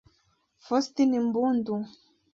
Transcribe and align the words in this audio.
Faustin 0.65 1.11
Mbundu 1.25 1.75